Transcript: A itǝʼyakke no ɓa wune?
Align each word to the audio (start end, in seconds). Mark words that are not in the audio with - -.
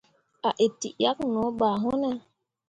A 0.47 0.49
itǝʼyakke 0.65 1.25
no 1.33 1.41
ɓa 1.59 1.69
wune? 1.83 2.09